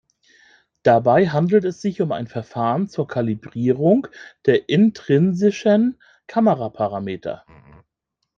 Dabei 0.81 1.29
handelt 1.29 1.63
es 1.63 1.79
sich 1.79 2.01
um 2.01 2.11
ein 2.11 2.25
Verfahren 2.25 2.87
zur 2.89 3.07
Kalibrierung 3.07 4.07
der 4.47 4.67
intrinsischen 4.67 5.99
Kameraparameter. 6.25 7.45